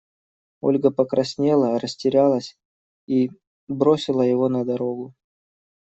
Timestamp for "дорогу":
4.65-5.13